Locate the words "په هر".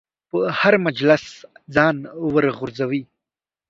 0.29-0.73